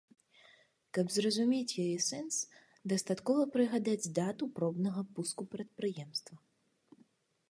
[0.97, 2.35] Каб зразумець яе сэнс,
[2.93, 6.35] дастаткова прыгадаць дату пробнага пуску прадпрыемства.